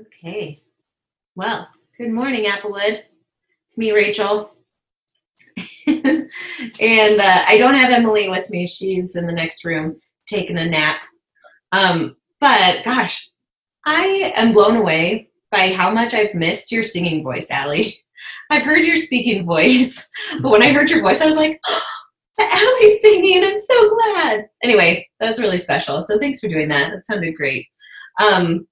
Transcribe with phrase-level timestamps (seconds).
[0.00, 0.62] Okay.
[1.34, 3.02] Well, good morning, Applewood.
[3.66, 4.52] It's me, Rachel.
[5.88, 8.64] and uh, I don't have Emily with me.
[8.64, 9.98] She's in the next room
[10.28, 10.98] taking a nap.
[11.72, 13.28] Um, but gosh,
[13.86, 17.96] I am blown away by how much I've missed your singing voice, Allie.
[18.50, 20.08] I've heard your speaking voice,
[20.40, 21.82] but when I heard your voice, I was like, oh,
[22.38, 23.42] Allie's singing.
[23.42, 24.46] I'm so glad.
[24.62, 26.00] Anyway, that was really special.
[26.02, 26.92] So thanks for doing that.
[26.92, 27.66] That sounded great.
[28.22, 28.68] Um,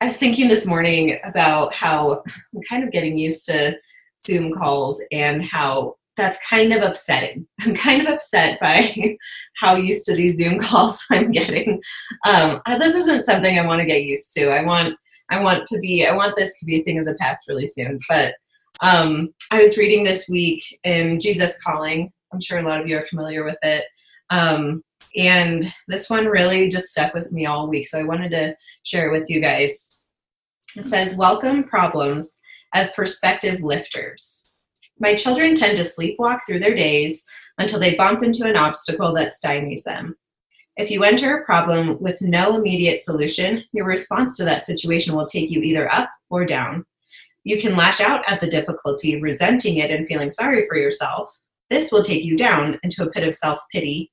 [0.00, 2.22] I was thinking this morning about how
[2.54, 3.78] I'm kind of getting used to
[4.26, 7.46] Zoom calls and how that's kind of upsetting.
[7.62, 8.94] I'm kind of upset by
[9.56, 11.80] how used to these Zoom calls I'm getting.
[12.26, 14.50] Um, this isn't something I want to get used to.
[14.50, 14.94] I want
[15.30, 17.66] I want to be I want this to be a thing of the past really
[17.66, 17.98] soon.
[18.08, 18.34] But
[18.82, 22.12] um, I was reading this week in Jesus Calling.
[22.32, 23.86] I'm sure a lot of you are familiar with it.
[24.28, 24.82] Um,
[25.16, 27.86] and this one really just stuck with me all week.
[27.86, 30.04] So I wanted to share it with you guys.
[30.76, 32.38] It says, Welcome problems
[32.74, 34.60] as perspective lifters.
[34.98, 37.24] My children tend to sleepwalk through their days
[37.58, 40.16] until they bump into an obstacle that stymies them.
[40.76, 45.24] If you enter a problem with no immediate solution, your response to that situation will
[45.24, 46.84] take you either up or down.
[47.44, 51.34] You can lash out at the difficulty, resenting it and feeling sorry for yourself.
[51.70, 54.10] This will take you down into a pit of self pity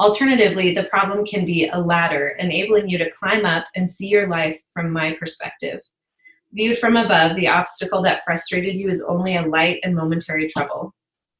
[0.00, 4.28] Alternatively, the problem can be a ladder, enabling you to climb up and see your
[4.28, 5.80] life from my perspective.
[6.52, 10.94] Viewed from above, the obstacle that frustrated you is only a light and momentary trouble.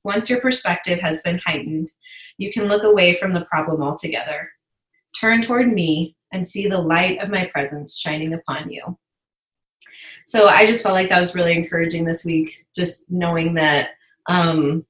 [0.05, 1.91] Once your perspective has been heightened,
[2.36, 4.50] you can look away from the problem altogether.
[5.19, 8.98] Turn toward me and see the light of my presence shining upon you.
[10.27, 13.92] So I just felt like that was really encouraging this week, just knowing that
[14.27, 14.84] um,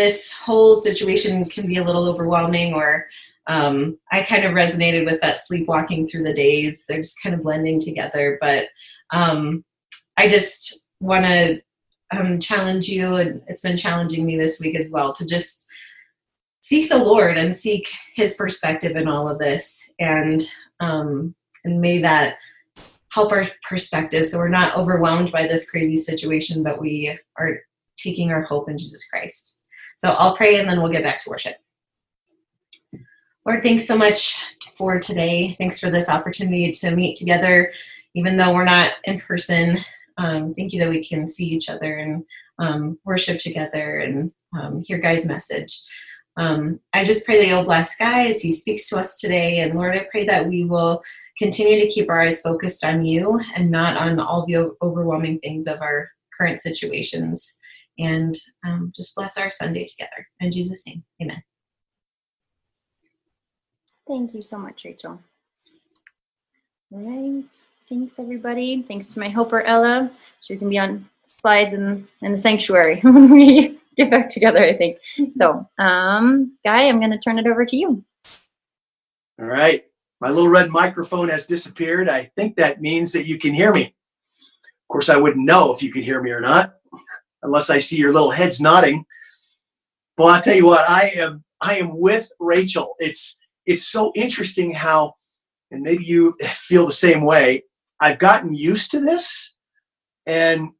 [0.00, 3.06] this whole situation can be a little overwhelming or
[3.46, 6.86] um, I kind of resonated with that sleepwalking through the days.
[6.86, 8.38] They're just kind of blending together.
[8.40, 8.68] But
[9.10, 9.62] um,
[10.16, 11.60] I just want to
[12.16, 15.66] um, challenge you, and it's been challenging me this week as well, to just
[16.60, 20.42] seek the Lord and seek His perspective in all of this, and
[20.80, 22.36] um, and may that
[23.12, 27.58] help our perspective, so we're not overwhelmed by this crazy situation, but we are
[27.96, 29.59] taking our hope in Jesus Christ.
[30.00, 31.56] So I'll pray and then we'll get back to worship.
[33.44, 34.40] Lord, thanks so much
[34.74, 35.54] for today.
[35.58, 37.70] Thanks for this opportunity to meet together,
[38.14, 39.76] even though we're not in person.
[40.16, 42.24] Um, thank you that we can see each other and
[42.58, 45.78] um, worship together and um, hear Guy's message.
[46.38, 49.58] Um, I just pray that you'll bless Guy as he speaks to us today.
[49.58, 51.02] And Lord, I pray that we will
[51.36, 55.66] continue to keep our eyes focused on you and not on all the overwhelming things
[55.66, 57.59] of our current situations
[58.00, 58.34] and
[58.66, 60.26] um, just bless our Sunday together.
[60.40, 61.42] In Jesus' name, amen.
[64.08, 65.20] Thank you so much, Rachel.
[66.92, 67.62] All right.
[67.88, 68.82] Thanks, everybody.
[68.82, 70.10] Thanks to my helper, Ella.
[70.40, 74.58] She's going to be on slides in, in the sanctuary when we get back together,
[74.58, 74.98] I think.
[75.32, 78.04] So, um, Guy, I'm going to turn it over to you.
[79.40, 79.84] All right.
[80.20, 82.08] My little red microphone has disappeared.
[82.08, 83.84] I think that means that you can hear me.
[83.84, 86.79] Of course, I wouldn't know if you could hear me or not
[87.42, 89.04] unless I see your little heads nodding.
[90.18, 92.94] Well, I'll tell you what, I am I am with Rachel.
[92.98, 95.14] It's it's so interesting how,
[95.70, 97.62] and maybe you feel the same way.
[98.00, 99.54] I've gotten used to this,
[100.26, 100.70] and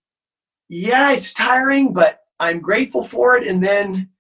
[0.68, 3.46] yeah, it's tiring, but I'm grateful for it.
[3.46, 4.10] And then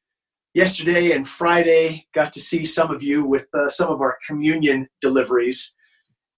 [0.52, 4.88] yesterday and Friday, got to see some of you with uh, some of our communion
[5.00, 5.74] deliveries,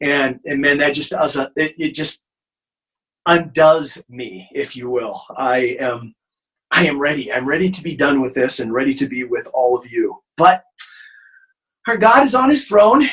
[0.00, 2.26] and and man, that just does a, it, it just
[3.26, 5.22] undoes me, if you will.
[5.36, 6.14] I am
[6.70, 7.30] I am ready.
[7.30, 10.22] I'm ready to be done with this and ready to be with all of you.
[10.36, 10.64] But
[11.86, 13.04] our God is on his throne,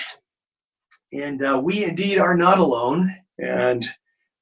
[1.12, 3.86] and uh, we indeed are not alone, and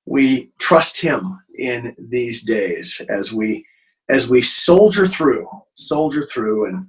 [0.06, 3.66] we trust him in these days as we
[4.10, 6.88] as we soldier through, soldier through, and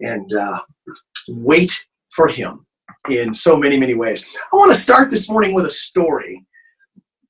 [0.00, 0.60] and uh,
[1.28, 2.66] wait for him
[3.08, 4.26] in so many many ways.
[4.52, 6.44] I want to start this morning with a story.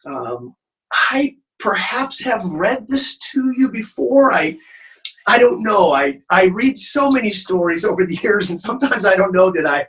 [0.06, 0.54] Um,
[0.92, 4.32] I perhaps have read this to you before.
[4.32, 4.56] I
[5.28, 5.92] I don't know.
[5.92, 9.52] I, I read so many stories over the years, and sometimes I don't know.
[9.52, 9.86] Did I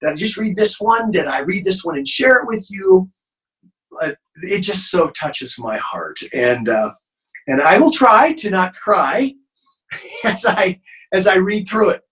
[0.00, 1.10] did I just read this one?
[1.10, 3.10] Did I read this one and share it with you?
[4.42, 6.92] It just so touches my heart, and uh,
[7.46, 9.34] and I will try to not cry
[10.24, 10.80] as I
[11.12, 12.02] as I read through it.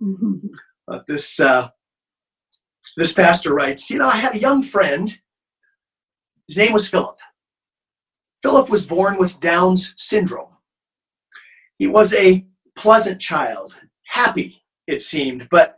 [0.90, 1.68] Uh, this uh,
[2.96, 5.16] this pastor writes, you know, I had a young friend.
[6.48, 7.16] His name was Philip.
[8.42, 10.56] Philip was born with Down's syndrome.
[11.78, 12.44] He was a
[12.74, 15.76] pleasant child, happy, it seemed, but,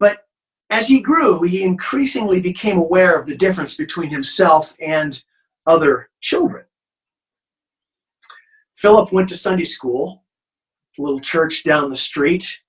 [0.00, 0.26] but
[0.70, 5.22] as he grew, he increasingly became aware of the difference between himself and
[5.66, 6.64] other children.
[8.74, 10.24] Philip went to Sunday school,
[10.98, 12.62] a little church down the street.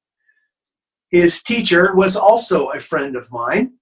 [1.10, 3.74] His teacher was also a friend of mine.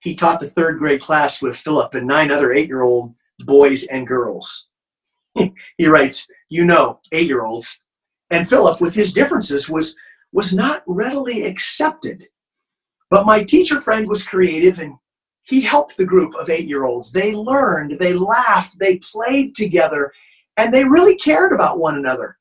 [0.00, 3.14] He taught the third grade class with Philip and nine other eight year old
[3.44, 4.70] boys and girls.
[5.34, 7.80] he writes, You know, eight year olds.
[8.30, 9.96] And Philip, with his differences, was,
[10.32, 12.28] was not readily accepted.
[13.10, 14.94] But my teacher friend was creative and
[15.42, 17.12] he helped the group of eight year olds.
[17.12, 20.12] They learned, they laughed, they played together,
[20.56, 22.38] and they really cared about one another,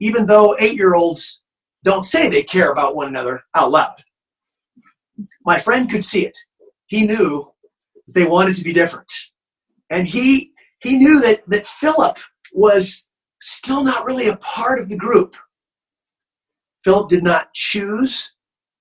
[0.00, 1.42] even though eight year olds
[1.84, 4.02] don't say they care about one another out loud.
[5.46, 6.36] My friend could see it.
[6.86, 7.50] He knew
[8.08, 9.10] they wanted to be different.
[9.94, 10.50] And he
[10.80, 12.18] he knew that, that Philip
[12.52, 13.08] was
[13.40, 15.36] still not really a part of the group.
[16.82, 18.34] Philip did not choose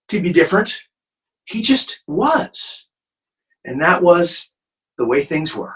[0.10, 0.82] to be different.
[1.46, 2.90] He just was.
[3.64, 4.58] And that was
[4.98, 5.76] the way things were.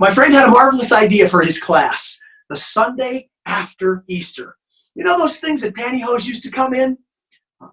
[0.00, 2.18] My friend had a marvelous idea for his class
[2.50, 4.56] the Sunday after Easter.
[4.96, 6.98] You know those things that pantyhose used to come in?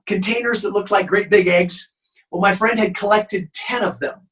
[0.06, 1.96] Containers that looked like great big eggs?
[2.30, 4.27] Well, my friend had collected 10 of them.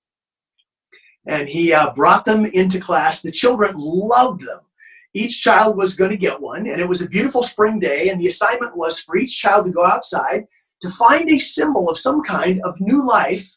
[1.28, 3.22] And he uh, brought them into class.
[3.22, 4.60] The children loved them.
[5.14, 8.10] Each child was going to get one, and it was a beautiful spring day.
[8.10, 10.46] And the assignment was for each child to go outside
[10.82, 13.56] to find a symbol of some kind of new life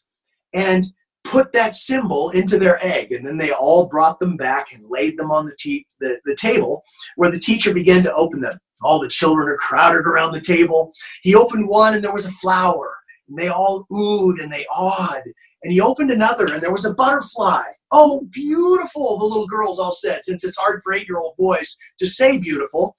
[0.53, 0.85] and
[1.23, 3.11] put that symbol into their egg.
[3.11, 6.35] And then they all brought them back and laid them on the, te- the, the
[6.35, 6.83] table
[7.17, 8.53] where the teacher began to open them.
[8.81, 10.93] All the children are crowded around the table.
[11.21, 12.95] He opened one and there was a flower.
[13.27, 15.23] And they all oohed and they awed.
[15.63, 17.63] And he opened another and there was a butterfly.
[17.91, 21.77] Oh, beautiful, the little girls all said, since it's hard for eight year old boys
[21.97, 22.95] to say beautiful.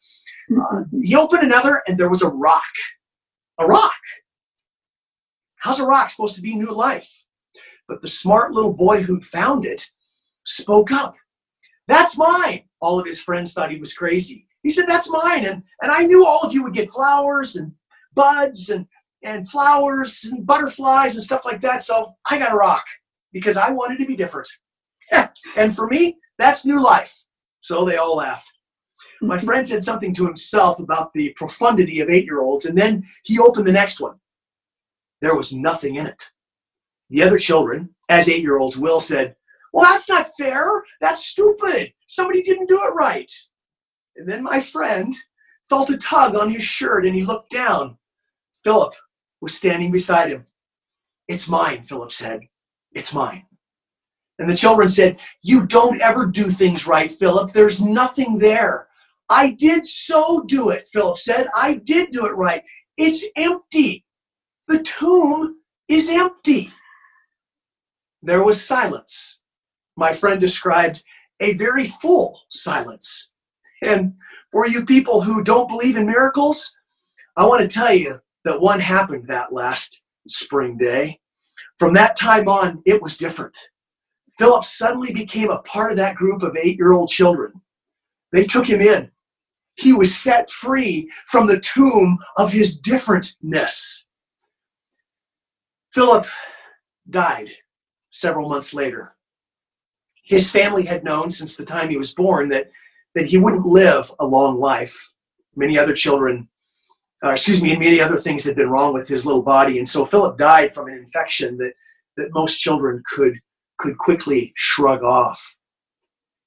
[0.52, 2.62] Uh, he opened another and there was a rock.
[3.58, 3.92] A rock.
[5.56, 7.24] How's a rock supposed to be new life?
[7.86, 9.86] But the smart little boy who'd found it
[10.44, 11.14] spoke up.
[11.86, 12.62] That's mine.
[12.80, 14.46] All of his friends thought he was crazy.
[14.62, 15.44] He said, That's mine.
[15.44, 17.72] And, and I knew all of you would get flowers and
[18.14, 18.86] buds and,
[19.22, 21.84] and flowers and butterflies and stuff like that.
[21.84, 22.84] So I got a rock
[23.32, 24.48] because I wanted to be different.
[25.56, 27.24] and for me, that's new life.
[27.60, 28.50] So they all laughed.
[29.20, 33.04] My friend said something to himself about the profundity of eight year olds, and then
[33.24, 34.16] he opened the next one.
[35.20, 36.30] There was nothing in it.
[37.10, 39.36] The other children, as eight year olds will, said,
[39.72, 40.82] Well, that's not fair.
[41.00, 41.92] That's stupid.
[42.06, 43.30] Somebody didn't do it right.
[44.16, 45.12] And then my friend
[45.68, 47.96] felt a tug on his shirt and he looked down.
[48.64, 48.94] Philip
[49.40, 50.44] was standing beside him.
[51.28, 52.40] It's mine, Philip said.
[52.92, 53.46] It's mine.
[54.38, 57.52] And the children said, You don't ever do things right, Philip.
[57.52, 58.88] There's nothing there.
[59.28, 61.48] I did so do it, Philip said.
[61.54, 62.62] I did do it right.
[62.96, 64.04] It's empty.
[64.66, 65.56] The tomb
[65.88, 66.72] is empty.
[68.22, 69.40] There was silence.
[69.96, 71.04] My friend described
[71.40, 73.32] a very full silence.
[73.82, 74.14] And
[74.52, 76.76] for you people who don't believe in miracles,
[77.36, 81.20] I want to tell you that one happened that last spring day.
[81.78, 83.56] From that time on, it was different.
[84.38, 87.52] Philip suddenly became a part of that group of eight year old children.
[88.32, 89.10] They took him in.
[89.76, 94.04] He was set free from the tomb of his differentness.
[95.92, 96.26] Philip
[97.08, 97.48] died
[98.10, 99.16] several months later.
[100.22, 102.70] His family had known since the time he was born that,
[103.14, 105.12] that he wouldn't live a long life.
[105.56, 106.48] Many other children,
[107.24, 109.78] uh, excuse me, and many other things had been wrong with his little body.
[109.78, 111.74] And so Philip died from an infection that,
[112.16, 113.38] that most children could,
[113.78, 115.56] could quickly shrug off.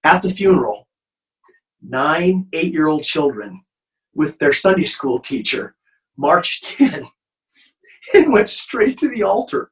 [0.04, 0.88] At the funeral,
[1.82, 3.64] nine eight year old children
[4.14, 5.76] with their Sunday school teacher
[6.18, 7.08] marched in
[8.14, 9.72] and went straight to the altar.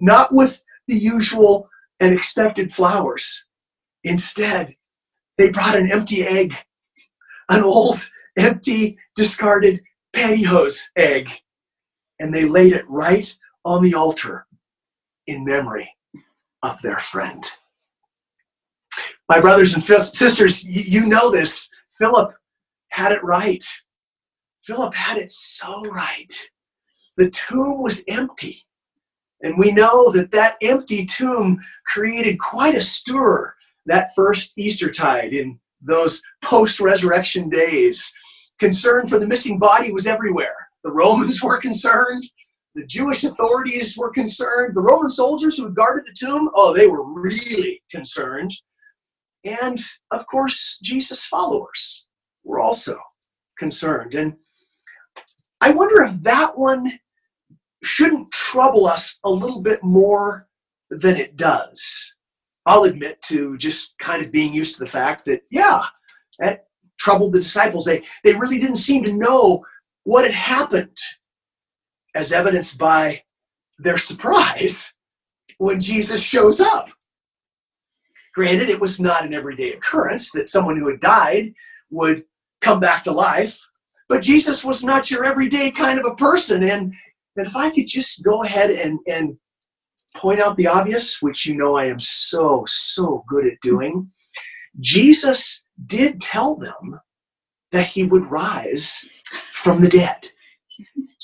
[0.00, 1.68] Not with the usual
[2.00, 3.46] and expected flowers.
[4.02, 4.74] Instead,
[5.36, 6.56] they brought an empty egg,
[7.50, 11.30] an old, empty, discarded pantyhose egg,
[12.18, 14.46] and they laid it right on the altar
[15.26, 15.88] in memory
[16.62, 17.44] of their friend.
[19.28, 21.70] My brothers and sisters, you know this.
[21.92, 22.34] Philip
[22.88, 23.64] had it right.
[24.62, 26.32] Philip had it so right.
[27.16, 28.64] The tomb was empty.
[29.42, 33.54] And we know that that empty tomb created quite a stir
[33.86, 38.12] that first Eastertide in those post resurrection days.
[38.60, 40.54] Concern for the missing body was everywhere.
[40.84, 42.24] The Romans were concerned.
[42.74, 44.76] The Jewish authorities were concerned.
[44.76, 48.52] The Roman soldiers who had guarded the tomb, oh, they were really concerned.
[49.44, 49.78] And
[50.10, 52.06] of course, Jesus' followers
[52.44, 52.98] were also
[53.58, 54.14] concerned.
[54.14, 54.36] And
[55.60, 56.92] I wonder if that one
[57.82, 60.46] shouldn't trouble us a little bit more
[60.90, 62.14] than it does.
[62.66, 65.82] I'll admit to just kind of being used to the fact that, yeah,
[66.38, 66.66] that
[67.00, 67.84] troubled the disciples.
[67.84, 69.64] They, they really didn't seem to know
[70.04, 70.96] what had happened,
[72.14, 73.22] as evidenced by
[73.78, 74.92] their surprise
[75.58, 76.90] when Jesus shows up.
[78.34, 81.52] Granted, it was not an everyday occurrence that someone who had died
[81.90, 82.22] would
[82.60, 83.60] come back to life,
[84.08, 86.62] but Jesus was not your everyday kind of a person.
[86.62, 86.94] And,
[87.36, 89.36] and if I could just go ahead and, and
[90.14, 94.10] point out the obvious, which you know I am so, so good at doing,
[94.78, 97.00] Jesus did tell them
[97.72, 99.04] that he would rise
[99.52, 100.28] from the dead.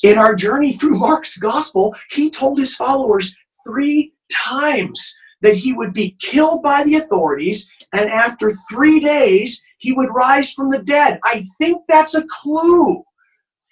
[0.02, 3.36] In our journey through Mark's gospel, he told his followers
[3.66, 9.92] three times that he would be killed by the authorities, and after three days, he
[9.92, 11.20] would rise from the dead.
[11.24, 13.02] I think that's a clue.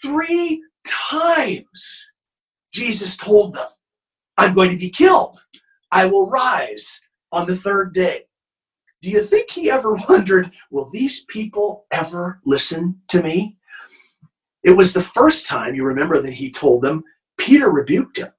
[0.03, 2.05] Three times,
[2.73, 3.69] Jesus told them,
[4.37, 5.41] I'm going to be killed.
[5.91, 7.01] I will rise
[7.33, 8.25] on the third day.
[9.05, 13.59] Do you think he ever wondered, will these people ever listen to me?
[14.63, 17.05] It was the first time, you remember, that he told them,
[17.37, 18.33] Peter rebuked him.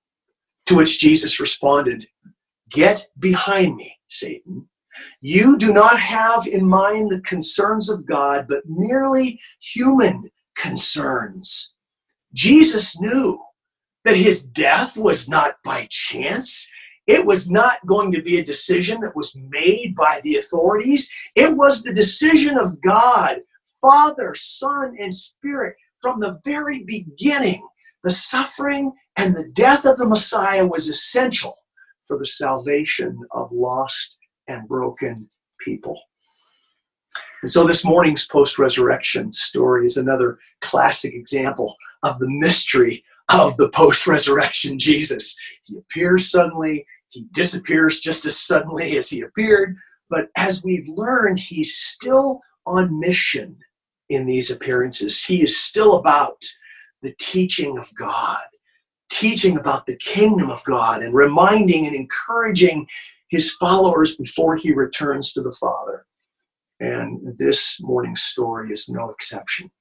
[0.66, 2.08] To which Jesus responded,
[2.72, 4.68] Get behind me, Satan.
[5.22, 11.76] You do not have in mind the concerns of God, but merely human concerns.
[12.34, 13.40] Jesus knew
[14.04, 16.68] that his death was not by chance.
[17.08, 21.12] It was not going to be a decision that was made by the authorities.
[21.36, 23.42] It was the decision of God,
[23.82, 27.68] Father, Son, and Spirit from the very beginning.
[28.04, 31.58] The suffering and the death of the Messiah was essential
[32.08, 35.16] for the salvation of lost and broken
[35.60, 36.00] people.
[37.42, 43.58] And so this morning's post resurrection story is another classic example of the mystery of
[43.58, 45.36] the post resurrection Jesus.
[45.66, 46.86] He appears suddenly,
[47.16, 49.78] he disappears just as suddenly as he appeared,
[50.10, 53.58] but as we've learned, he's still on mission
[54.10, 55.24] in these appearances.
[55.24, 56.44] He is still about
[57.02, 58.44] the teaching of God
[59.16, 62.88] teaching about the kingdom of God and reminding and encouraging
[63.30, 66.06] his followers before he returns to the Father.
[66.82, 69.72] And this morning's story is no exception.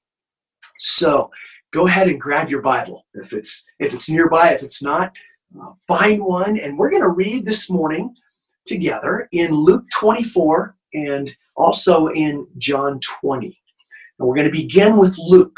[0.77, 1.29] So
[1.73, 4.51] go ahead and grab your Bible if it's if it's nearby.
[4.51, 5.17] If it's not,
[5.61, 6.57] uh, find one.
[6.59, 8.15] And we're going to read this morning
[8.65, 13.47] together in Luke 24 and also in John 20.
[13.47, 15.57] And we're going to begin with Luke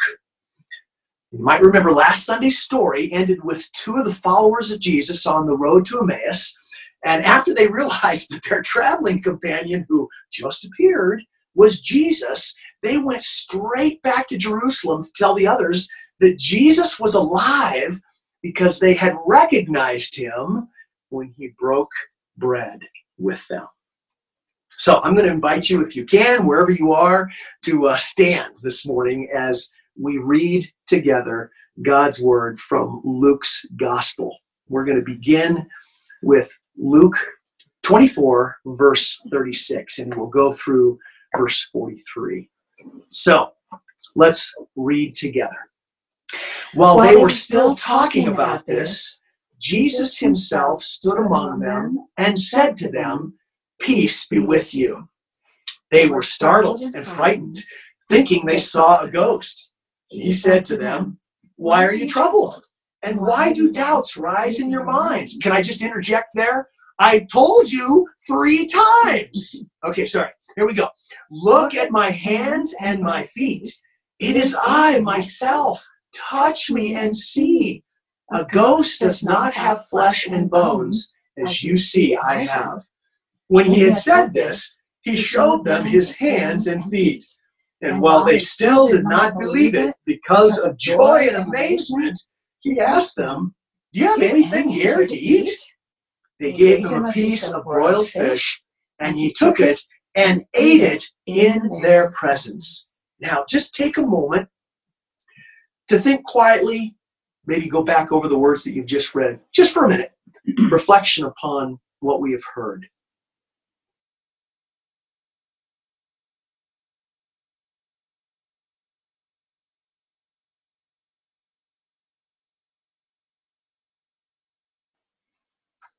[1.32, 5.46] you might remember last Sunday's story ended with two of the followers of Jesus on
[5.46, 6.58] the road to Emmaus.
[7.04, 11.24] And after they realized that their traveling companion, who just appeared,
[11.54, 15.90] was Jesus, they went straight back to Jerusalem to tell the others
[16.22, 18.00] that Jesus was alive
[18.42, 20.70] because they had recognized him
[21.10, 21.92] when he broke
[22.38, 22.80] bread
[23.18, 23.68] with them.
[24.78, 27.30] So I'm going to invite you, if you can, wherever you are,
[27.66, 31.52] to uh, stand this morning as we read together
[31.82, 34.38] God's word from Luke's gospel.
[34.70, 35.68] We're going to begin
[36.22, 37.18] with Luke
[37.84, 41.00] 24, verse 36, and we'll go through
[41.36, 42.50] verse 43.
[43.10, 43.54] So
[44.16, 45.70] let's read together.
[46.74, 49.20] While they were still talking about this,
[49.60, 53.36] Jesus himself stood among them and said to them,
[53.80, 55.10] Peace be with you.
[55.92, 57.60] They were startled and frightened,
[58.10, 59.72] thinking they saw a ghost.
[60.08, 61.20] He said to them,
[61.56, 62.64] Why are you troubled?
[63.02, 65.38] And why do doubts rise in your minds?
[65.42, 66.70] Can I just interject there?
[67.00, 69.64] I told you three times.
[69.86, 70.32] Okay, sorry.
[70.58, 70.90] Here we go.
[71.32, 73.70] Look at my hands and my feet.
[74.20, 75.88] It is I myself.
[76.18, 77.84] Touch me and see.
[78.32, 82.86] A ghost does not have flesh and bones, as you see I have.
[83.48, 87.24] When he had said this, he showed them his hands and feet.
[87.82, 92.20] And while they still did not believe it, because of joy and amazement,
[92.60, 93.54] he asked them,
[93.94, 95.52] Do you have anything here to eat?
[96.40, 98.62] They gave him a piece of broiled fish,
[99.00, 99.80] and he took it
[100.16, 102.96] and ate it in their presence.
[103.20, 104.50] Now, just take a moment
[105.88, 106.96] to think quietly,
[107.46, 110.12] maybe go back over the words that you've just read, just for a minute.
[110.72, 112.88] Reflection upon what we have heard.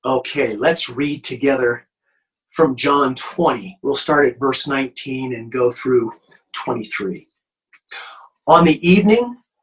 [0.04, 1.87] Okay, let's read together
[2.50, 3.78] from John 20.
[3.83, 6.12] We'll start at verse 19 and go through
[6.52, 7.26] 23.
[8.47, 9.37] On the evening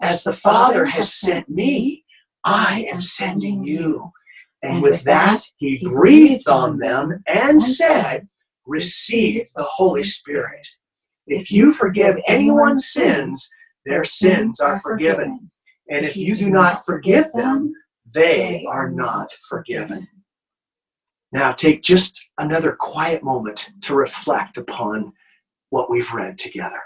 [0.00, 2.04] As the Father has sent me,
[2.44, 4.12] I am sending you.
[4.62, 8.28] And with that, he breathed on them and said,
[8.66, 10.66] Receive the Holy Spirit.
[11.26, 13.50] If you forgive anyone's sins,
[13.86, 15.50] their sins are forgiven.
[15.88, 17.72] And if you do not forgive them,
[18.12, 20.08] they are not forgiven.
[21.32, 25.12] Now, take just another quiet moment to reflect upon
[25.70, 26.82] what we've read together.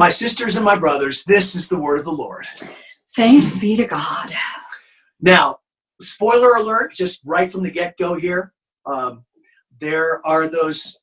[0.00, 2.46] My sisters and my brothers, this is the word of the Lord.
[3.14, 4.32] Thanks be to God.
[5.20, 5.58] Now,
[6.00, 8.54] spoiler alert, just right from the get go here,
[8.86, 9.26] um,
[9.78, 11.02] there are those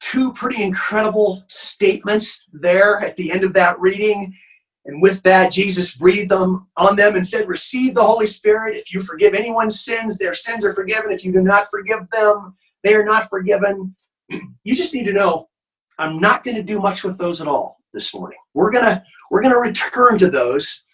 [0.00, 4.36] two pretty incredible statements there at the end of that reading.
[4.84, 8.76] And with that, Jesus breathed them on them and said, Receive the Holy Spirit.
[8.76, 11.10] If you forgive anyone's sins, their sins are forgiven.
[11.10, 13.96] If you do not forgive them, they are not forgiven.
[14.64, 15.48] You just need to know
[15.98, 18.38] I'm not going to do much with those at all this morning.
[18.54, 20.86] We're gonna we're gonna return to those,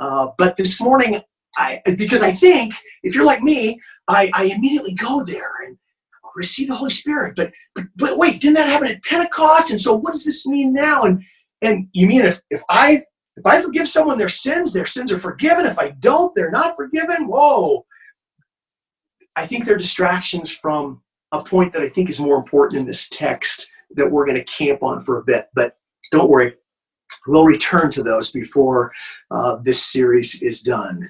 [0.00, 1.20] uh, but this morning,
[1.56, 5.78] I because I think if you're like me, I, I immediately go there and
[6.34, 7.34] receive the Holy Spirit.
[7.36, 9.70] But, but but wait, didn't that happen at Pentecost?
[9.70, 11.04] And so what does this mean now?
[11.04, 11.22] And
[11.62, 13.04] and you mean if if I
[13.36, 15.66] if I forgive someone their sins, their sins are forgiven.
[15.66, 17.28] If I don't, they're not forgiven.
[17.28, 17.84] Whoa.
[19.36, 21.00] I think they're distractions from
[21.30, 24.44] a point that I think is more important in this text that we're going to
[24.44, 25.48] camp on for a bit.
[25.54, 25.76] But
[26.10, 26.54] don't worry,
[27.26, 28.92] we'll return to those before
[29.30, 31.08] uh, this series is done.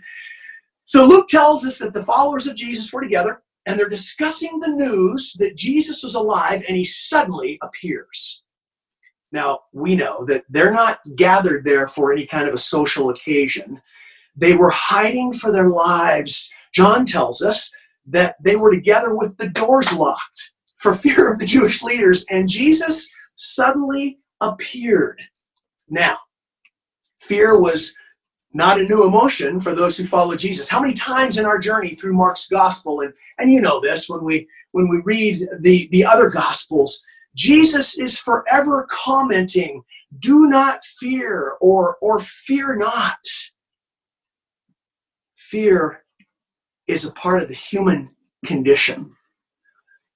[0.85, 4.71] So Luke tells us that the followers of Jesus were together and they're discussing the
[4.71, 8.43] news that Jesus was alive and he suddenly appears.
[9.31, 13.83] Now, we know that they're not gathered there for any kind of a social occasion.
[14.35, 16.51] They were hiding for their lives.
[16.73, 17.71] John tells us
[18.07, 20.48] that they were together with the doors locked
[20.79, 25.21] for fear of the Jewish leaders, and Jesus suddenly appeared.
[25.89, 26.19] Now,
[27.21, 27.95] fear was
[28.55, 30.69] not a new emotion for those who follow Jesus.
[30.69, 34.25] How many times in our journey through Mark's gospel, and, and you know this when
[34.25, 37.03] we when we read the, the other gospels,
[37.35, 39.83] Jesus is forever commenting,
[40.19, 43.19] do not fear or or fear not.
[45.37, 46.05] Fear
[46.87, 48.11] is a part of the human
[48.45, 49.15] condition.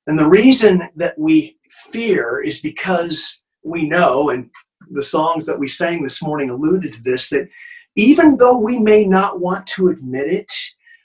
[0.07, 1.59] And the reason that we
[1.91, 4.51] fear is because we know, and
[4.91, 7.49] the songs that we sang this morning alluded to this, that
[7.95, 10.51] even though we may not want to admit it,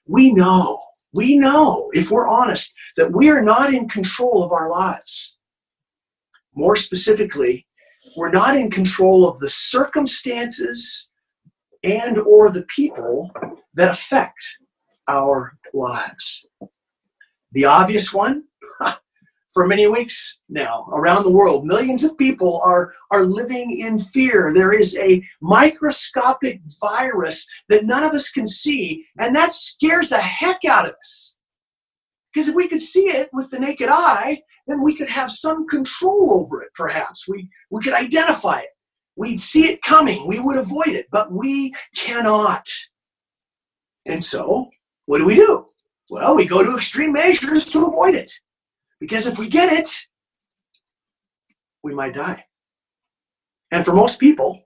[0.07, 0.79] we know,
[1.13, 5.37] we know, if we're honest, that we are not in control of our lives.
[6.55, 7.67] More specifically,
[8.15, 11.11] we're not in control of the circumstances
[11.83, 13.31] and or the people
[13.75, 14.43] that affect
[15.07, 16.47] our lives.
[17.51, 18.45] The obvious one
[19.57, 21.65] for many weeks now around the world.
[21.65, 24.53] Millions of people are, are living in fear.
[24.53, 30.19] There is a microscopic virus that none of us can see, and that scares the
[30.19, 31.39] heck out of us.
[32.31, 35.67] Because if we could see it with the naked eye, then we could have some
[35.67, 37.27] control over it, perhaps.
[37.27, 38.69] We, we could identify it.
[39.15, 40.27] We'd see it coming.
[40.27, 42.67] We would avoid it, but we cannot.
[44.07, 44.69] And so,
[45.07, 45.65] what do we do?
[46.11, 48.31] Well, we go to extreme measures to avoid it.
[48.99, 49.89] Because if we get it,
[51.83, 52.43] we might die.
[53.71, 54.63] And for most people,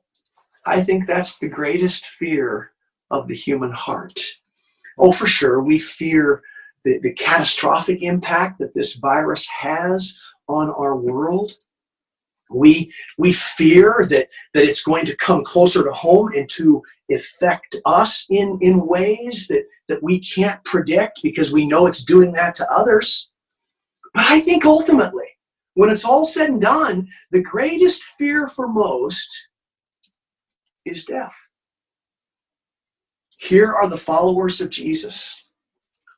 [0.66, 2.72] I think that's the greatest fear
[3.10, 4.20] of the human heart.
[4.98, 6.44] Oh, for sure, we fear
[6.84, 11.54] the, the catastrophic impact that this virus has on our world.
[12.50, 17.78] We, we fear that, that it's going to come closer to home and to affect
[17.86, 22.56] us in, in ways that, that we can't predict because we know it's doing that
[22.56, 23.31] to others.
[24.14, 25.28] But I think ultimately,
[25.76, 29.48] when it's all said and done, the greatest fear for most
[30.86, 31.36] is death.
[33.40, 35.44] Here are the followers of Jesus,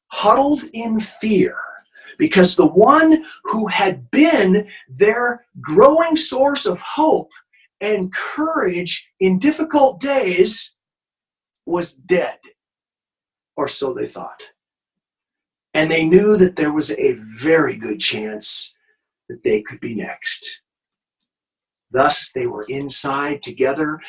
[0.08, 1.58] huddled in fear,
[2.17, 7.29] because the one who had been their growing source of hope
[7.79, 10.75] and courage in difficult days
[11.65, 12.39] was dead,
[13.56, 14.41] or so they thought.
[15.73, 18.75] And they knew that there was a very good chance
[19.29, 20.62] that they could be next.
[21.91, 23.99] Thus, they were inside together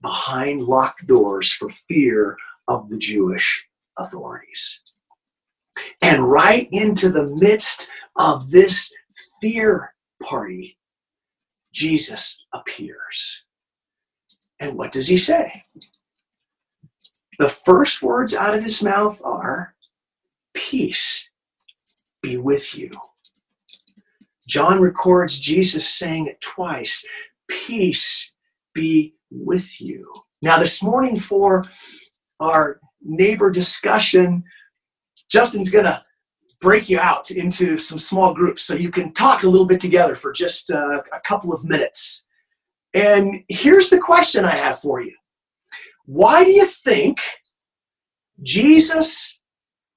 [0.00, 2.36] behind locked doors for fear
[2.68, 4.80] of the Jewish authorities.
[6.02, 8.92] And right into the midst of this
[9.40, 10.78] fear party,
[11.72, 13.44] Jesus appears.
[14.60, 15.64] And what does he say?
[17.38, 19.74] The first words out of his mouth are,
[20.54, 21.30] Peace
[22.22, 22.90] be with you.
[24.48, 27.06] John records Jesus saying it twice
[27.48, 28.32] Peace
[28.72, 30.12] be with you.
[30.42, 31.64] Now, this morning for
[32.40, 34.44] our neighbor discussion,
[35.30, 36.02] Justin's going to
[36.60, 40.14] break you out into some small groups so you can talk a little bit together
[40.14, 42.28] for just uh, a couple of minutes.
[42.94, 45.14] And here's the question I have for you
[46.06, 47.18] Why do you think
[48.42, 49.40] Jesus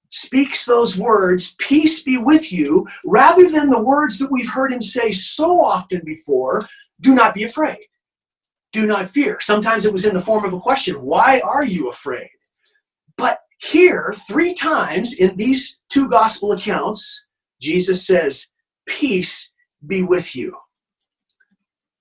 [0.10, 4.82] speaks those words, peace be with you, rather than the words that we've heard him
[4.82, 6.62] say so often before,
[7.02, 7.78] do not be afraid,
[8.72, 9.40] do not fear.
[9.40, 12.30] Sometimes it was in the form of a question, why are you afraid?
[13.18, 18.48] But here, three times in these two gospel accounts, Jesus says,
[18.86, 19.54] peace
[19.86, 20.56] be with you.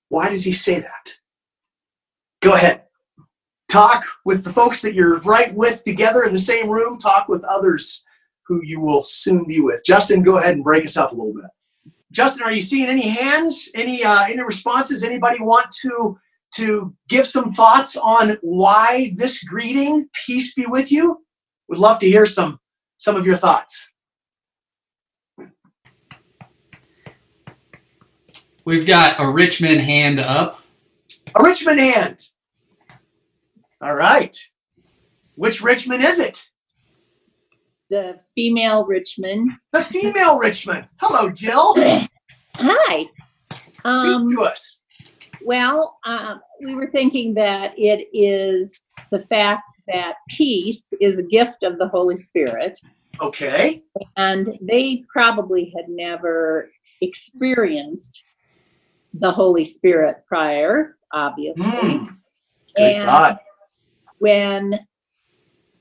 [0.09, 1.17] Why does he say that?
[2.41, 2.86] Go ahead
[3.77, 6.97] talk with the folks that you're right with together in the same room.
[6.97, 8.03] Talk with others
[8.47, 9.83] who you will soon be with.
[9.85, 11.45] Justin go ahead and break us up a little bit.
[12.11, 15.03] Justin are you seeing any hands any uh, any responses?
[15.03, 16.17] Anybody want to
[16.55, 21.23] to give some thoughts on why this greeting peace be with you?
[21.67, 22.59] Would love to hear some
[22.97, 23.91] some of your thoughts.
[28.65, 30.61] We've got a richmond hand up.
[31.35, 32.27] A richmond hand
[33.81, 34.35] all right.
[35.35, 36.47] Which Richmond is it?
[37.89, 39.51] The female Richmond.
[39.71, 40.87] The female Richmond.
[40.99, 41.75] Hello, Jill.
[42.55, 43.05] Hi.
[43.85, 44.79] Um, to us.
[45.45, 46.35] well, uh,
[46.65, 51.87] we were thinking that it is the fact that peace is a gift of the
[51.87, 52.77] Holy Spirit,
[53.21, 53.83] Okay.
[54.17, 56.69] and they probably had never
[57.01, 58.21] experienced
[59.13, 61.63] the Holy Spirit prior, obviously.
[61.63, 62.07] Mm,
[62.75, 63.39] good and thought.
[64.19, 64.79] When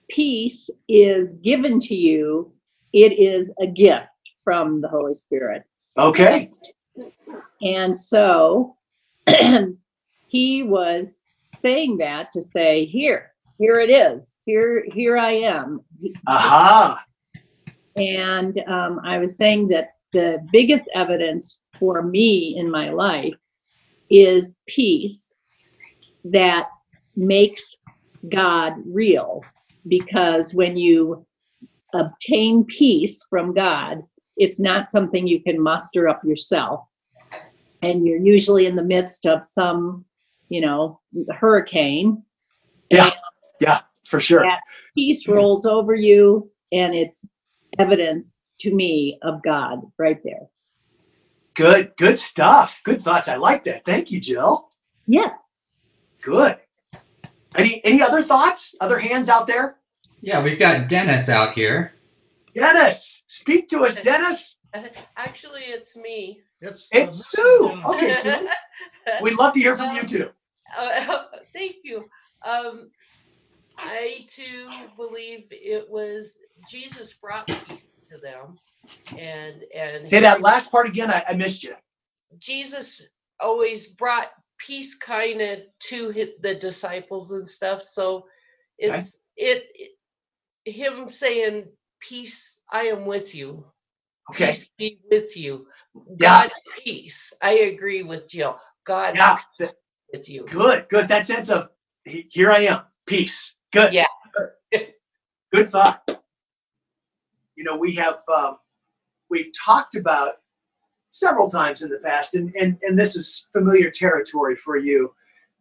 [0.08, 2.52] peace is given to you,
[2.92, 4.06] it is a gift
[4.44, 5.64] from the Holy Spirit.
[5.98, 6.50] Okay.
[7.62, 8.76] And so
[10.28, 14.36] he was saying that to say, here, here it is.
[14.44, 15.80] Here, here I am.
[16.28, 17.02] Aha.
[17.96, 23.34] And um, I was saying that the biggest evidence for me in my life
[24.10, 25.34] is peace
[26.24, 26.68] that
[27.16, 27.76] makes
[28.30, 29.44] God real.
[29.88, 31.26] Because when you
[31.94, 34.02] obtain peace from God,
[34.36, 36.84] it's not something you can muster up yourself.
[37.82, 40.04] And you're usually in the midst of some,
[40.48, 42.22] you know, hurricane.
[42.90, 43.10] Yeah.
[43.60, 44.46] Yeah, for sure.
[44.94, 47.24] Peace rolls over you, and it's
[47.78, 50.48] evidence to me of God right there.
[51.54, 52.80] Good, good stuff.
[52.84, 53.28] Good thoughts.
[53.28, 53.84] I like that.
[53.84, 54.68] Thank you, Jill.
[55.06, 55.32] Yes.
[56.22, 56.58] Good.
[57.58, 58.74] Any any other thoughts?
[58.80, 59.76] Other hands out there?
[60.22, 61.92] yeah we've got dennis out here
[62.56, 64.56] Dennis, speak to us, Dennis.
[65.16, 66.40] Actually, it's me.
[66.62, 67.82] It's, It's uh, Sue.
[67.84, 68.48] Okay, Sue.
[69.22, 70.30] We'd love to hear from you too.
[70.76, 72.06] Uh, thank you.
[72.42, 72.90] Um,
[73.78, 76.38] I too believe it was
[76.68, 78.58] Jesus brought peace to them,
[79.18, 81.10] and and Say that last part again.
[81.10, 81.74] I, I missed you.
[82.38, 83.02] Jesus
[83.38, 87.82] always brought peace kind of to hi- the disciples and stuff.
[87.82, 88.26] So
[88.84, 88.98] Okay.
[88.98, 89.64] it's it,
[90.66, 91.66] it him saying
[92.00, 92.60] peace.
[92.70, 93.66] I am with you.
[94.30, 94.48] Okay.
[94.48, 95.66] Peace be with you.
[96.20, 96.44] Yeah.
[96.48, 96.52] God
[96.84, 97.32] peace.
[97.42, 98.58] I agree with Jill.
[98.86, 99.38] God Yeah.
[99.58, 99.74] peace
[100.12, 100.46] with you.
[100.50, 100.88] Good.
[100.88, 101.08] Good.
[101.08, 101.70] That sense of
[102.04, 102.82] here I am.
[103.06, 103.56] Peace.
[103.72, 103.94] Good.
[103.94, 104.06] Yeah.
[104.72, 104.94] Good,
[105.52, 106.02] Good thought.
[107.56, 108.58] You know, we have um,
[109.30, 110.34] we've talked about
[111.18, 115.12] several times in the past, and, and and this is familiar territory for you.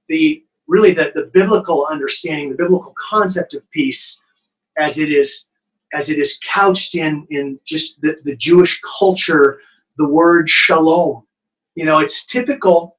[0.07, 4.21] The really the, the biblical understanding, the biblical concept of peace
[4.77, 5.49] as it is
[5.93, 9.59] as it is couched in in just the, the Jewish culture,
[9.97, 11.23] the word shalom.
[11.75, 12.97] You know, it's typical,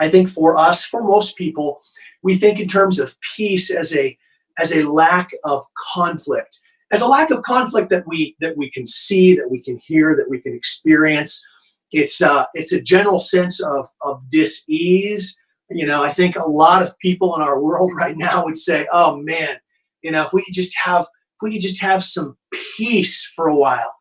[0.00, 1.80] I think, for us, for most people,
[2.22, 4.16] we think in terms of peace as a
[4.58, 5.62] as a lack of
[5.94, 9.78] conflict, as a lack of conflict that we that we can see, that we can
[9.78, 11.46] hear, that we can experience.
[11.92, 15.40] It's uh, it's a general sense of of dis-ease.
[15.70, 18.86] You know, I think a lot of people in our world right now would say,
[18.92, 19.58] "Oh man,
[20.02, 22.36] you know, if we could just have if we could just have some
[22.76, 23.94] peace for a while.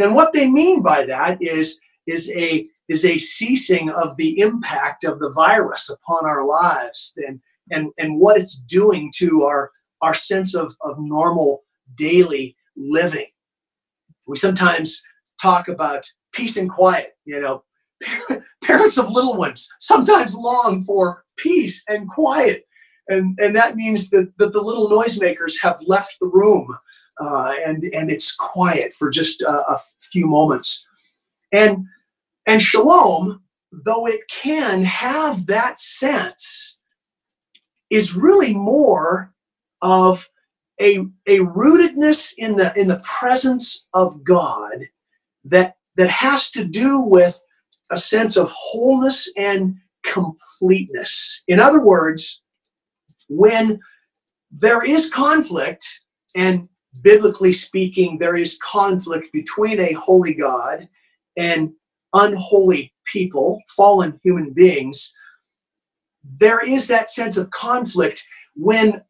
[0.00, 5.04] And what they mean by that is is a is a ceasing of the impact
[5.04, 9.70] of the virus upon our lives and and and what it's doing to our
[10.02, 11.62] our sense of of normal
[11.94, 13.26] daily living.
[14.26, 15.02] We sometimes
[15.40, 17.64] talk about peace and quiet, you know.
[18.64, 22.64] Parents of little ones sometimes long for peace and quiet.
[23.08, 26.74] And, and that means that, that the little noisemakers have left the room
[27.20, 30.86] uh, and, and it's quiet for just a, a few moments.
[31.52, 31.86] And,
[32.46, 33.42] and shalom,
[33.72, 36.80] though it can have that sense,
[37.90, 39.32] is really more
[39.82, 40.28] of
[40.80, 44.78] a, a rootedness in the in the presence of God
[45.44, 47.40] that that has to do with
[47.90, 51.42] a sense of wholeness and completeness.
[51.48, 52.42] In other words,
[53.28, 53.80] when
[54.50, 56.00] there is conflict,
[56.36, 56.68] and
[57.02, 60.88] biblically speaking, there is conflict between a holy God
[61.36, 61.72] and
[62.12, 65.12] unholy people, fallen human beings,
[66.38, 69.02] there is that sense of conflict when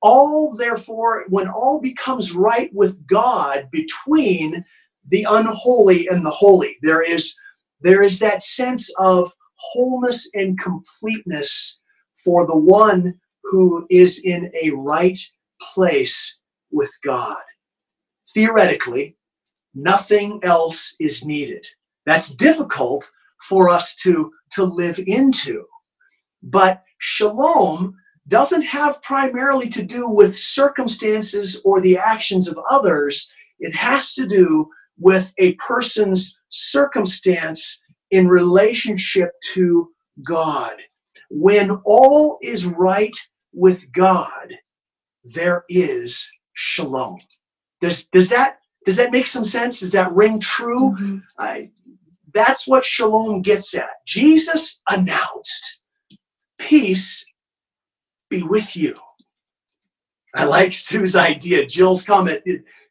[0.00, 4.64] all therefore when all becomes right with god between
[5.08, 6.76] the unholy and the holy.
[6.82, 7.36] There is
[7.80, 11.80] there is that sense of wholeness and completeness
[12.24, 15.18] for the one who is in a right
[15.72, 16.40] place
[16.70, 17.36] with god.
[18.34, 19.16] Theoretically
[19.74, 21.64] nothing else is needed.
[22.04, 23.10] That's difficult
[23.48, 25.64] for us to to live into.
[26.42, 27.94] But shalom
[28.28, 33.32] doesn't have primarily to do with circumstances or the actions of others.
[33.58, 39.90] It has to do with a person's circumstance in relationship to
[40.26, 40.76] God.
[41.30, 43.16] When all is right
[43.52, 44.54] with God,
[45.24, 47.18] there is shalom.
[47.80, 49.80] Does, does that does that make some sense?
[49.80, 50.92] Does that ring true?
[50.92, 51.18] Mm-hmm.
[51.38, 51.64] I,
[52.32, 53.90] that's what shalom gets at.
[54.06, 55.82] Jesus announced
[56.58, 57.24] peace
[58.30, 58.98] be with you.
[60.34, 61.66] I like Sue's idea.
[61.66, 62.42] Jill's comment,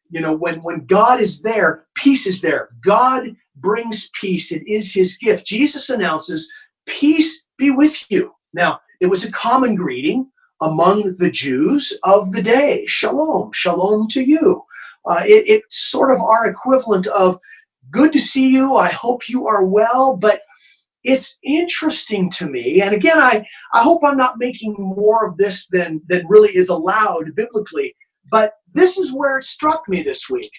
[0.10, 2.70] you know, when, when God is there, peace is there.
[2.84, 4.52] God brings peace.
[4.52, 5.46] It is his gift.
[5.46, 6.52] Jesus announces,
[6.86, 8.34] peace be with you.
[8.54, 10.30] Now, it was a common greeting
[10.62, 12.86] among the Jews of the day.
[12.88, 14.64] Shalom, shalom to you.
[15.06, 17.38] Uh, it, it's sort of our equivalent of
[17.92, 18.76] good to see you.
[18.76, 20.42] I hope you are well, but
[21.04, 25.68] it's interesting to me and again i i hope i'm not making more of this
[25.68, 27.96] than than really is allowed biblically
[28.32, 30.52] but this is where it struck me this week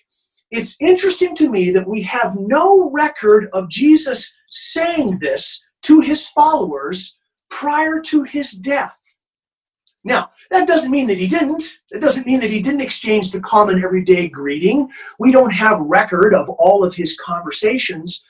[0.51, 6.29] it's interesting to me that we have no record of jesus saying this to his
[6.29, 7.19] followers
[7.51, 8.99] prior to his death
[10.05, 11.81] now, that doesn't mean that he didn't.
[11.91, 14.91] It doesn't mean that he didn't exchange the common everyday greeting.
[15.19, 18.27] We don't have record of all of his conversations.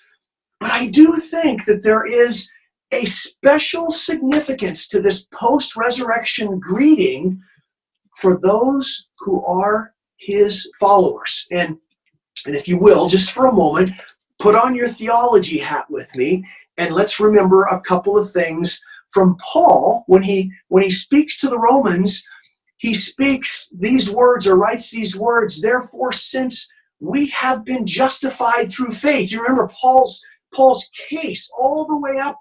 [0.61, 2.51] But I do think that there is
[2.91, 7.41] a special significance to this post resurrection greeting
[8.21, 11.47] for those who are his followers.
[11.51, 11.79] And,
[12.47, 13.91] and if you will, just for a moment,
[14.39, 16.45] put on your theology hat with me
[16.77, 21.49] and let's remember a couple of things from Paul when he when he speaks to
[21.49, 22.23] the Romans
[22.77, 28.91] he speaks these words or writes these words therefore since we have been justified through
[28.91, 30.23] faith you remember Paul's
[30.55, 32.39] Paul's case all the way up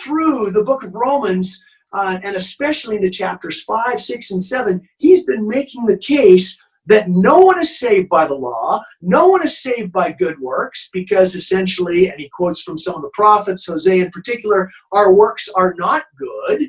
[0.00, 4.88] through the book of Romans, uh, and especially in the chapters 5, 6, and 7,
[4.98, 9.42] he's been making the case that no one is saved by the law, no one
[9.42, 13.66] is saved by good works, because essentially, and he quotes from some of the prophets,
[13.66, 16.68] Hosea in particular, our works are not good.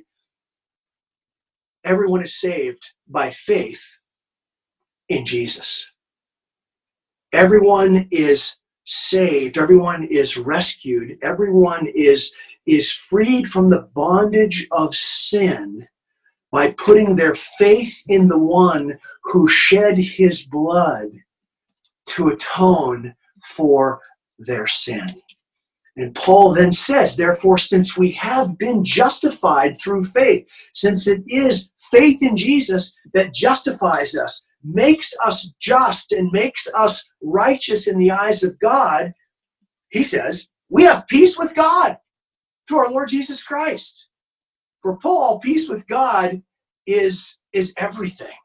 [1.83, 3.99] Everyone is saved by faith
[5.09, 5.91] in Jesus.
[7.33, 12.35] Everyone is saved everyone is rescued everyone is
[12.65, 15.87] is freed from the bondage of sin
[16.51, 21.09] by putting their faith in the one who shed his blood
[22.05, 23.13] to atone
[23.45, 24.01] for
[24.39, 25.05] their sin.
[25.97, 31.71] And Paul then says, therefore, since we have been justified through faith, since it is
[31.91, 38.11] faith in Jesus that justifies us, makes us just, and makes us righteous in the
[38.11, 39.11] eyes of God,
[39.89, 41.97] he says, we have peace with God
[42.67, 44.07] through our Lord Jesus Christ.
[44.81, 46.41] For Paul, peace with God
[46.85, 48.35] is, is everything.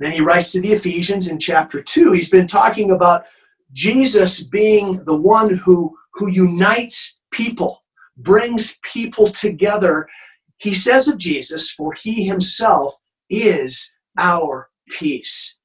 [0.00, 2.12] Then he writes to the Ephesians in chapter 2.
[2.12, 3.24] He's been talking about
[3.72, 7.82] Jesus being the one who, who unites people,
[8.16, 10.08] brings people together.
[10.58, 12.94] He says of Jesus, for he himself
[13.30, 15.58] is our peace.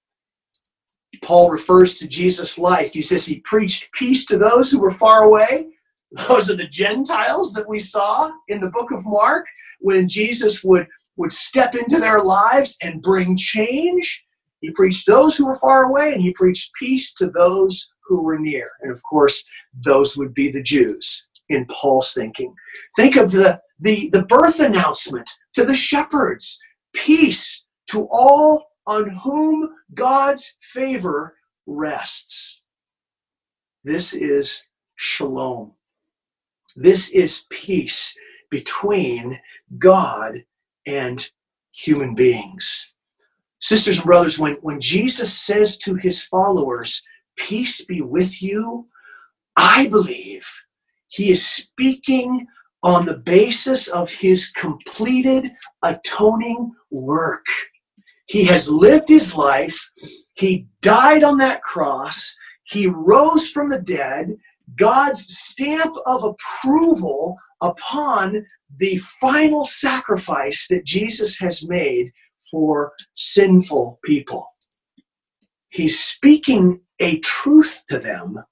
[1.23, 2.93] Paul refers to Jesus' life.
[2.93, 5.67] He says he preached peace to those who were far away.
[6.11, 9.45] Those are the Gentiles that we saw in the book of Mark
[9.79, 14.25] when Jesus would, would step into their lives and bring change.
[14.61, 18.39] He preached those who were far away and he preached peace to those who were
[18.39, 18.65] near.
[18.81, 19.43] And of course,
[19.83, 22.53] those would be the Jews in Paul's thinking.
[22.95, 26.59] Think of the, the, the birth announcement to the shepherds
[26.93, 32.61] peace to all on whom God's favor rests.
[33.83, 35.73] This is shalom.
[36.79, 38.15] This is peace
[38.51, 39.39] between
[39.79, 40.43] God
[40.85, 41.27] and
[41.75, 42.93] human beings.
[43.59, 47.01] Sisters and brothers, when, when Jesus says to his followers,
[47.35, 48.87] Peace be with you,
[49.55, 50.47] I believe
[51.07, 52.45] he is speaking
[52.83, 55.51] on the basis of his completed
[55.83, 57.45] atoning work.
[58.27, 59.89] He has lived his life.
[60.35, 62.37] He died on that cross.
[62.65, 64.37] He rose from the dead.
[64.75, 68.45] God's stamp of approval upon
[68.77, 72.11] the final sacrifice that Jesus has made
[72.51, 74.47] for sinful people.
[75.69, 78.43] He's speaking a truth to them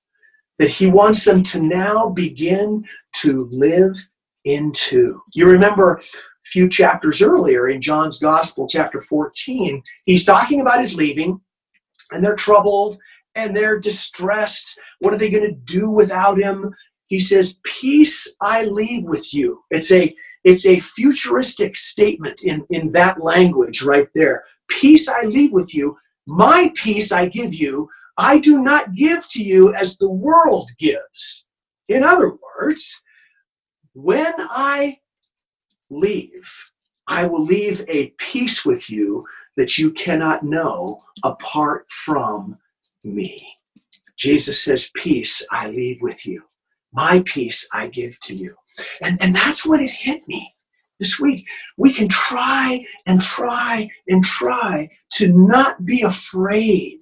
[0.60, 2.86] that he wants them to now begin
[3.17, 3.95] to live
[4.45, 5.21] into.
[5.34, 6.04] You remember a
[6.45, 11.41] few chapters earlier in John's Gospel, chapter 14, he's talking about his leaving,
[12.12, 12.95] and they're troubled
[13.36, 14.80] and they're distressed.
[15.00, 16.74] What are they going to do without him?
[17.08, 19.62] He says, Peace I leave with you.
[19.69, 24.43] It's a it's a futuristic statement in, in that language right there.
[24.69, 27.89] Peace I leave with you, my peace I give you.
[28.17, 31.48] I do not give to you as the world gives.
[31.89, 33.02] In other words,
[33.93, 35.00] when I
[35.89, 36.71] leave,
[37.08, 39.26] I will leave a peace with you
[39.58, 42.58] that you cannot know apart from
[43.05, 43.37] me.
[44.17, 46.43] Jesus says, Peace I leave with you.
[46.93, 48.55] My peace I give to you.
[49.01, 50.53] And, and that's when it hit me
[50.99, 51.45] this week.
[51.77, 56.97] We can try and try and try to not be afraid.